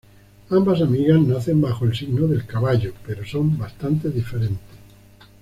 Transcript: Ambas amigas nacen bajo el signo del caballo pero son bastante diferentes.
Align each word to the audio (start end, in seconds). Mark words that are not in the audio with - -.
Ambas 0.49 0.81
amigas 0.81 1.21
nacen 1.21 1.61
bajo 1.61 1.85
el 1.85 1.95
signo 1.95 2.25
del 2.25 2.43
caballo 2.47 2.91
pero 3.05 3.23
son 3.23 3.55
bastante 3.55 4.09
diferentes. 4.09 4.57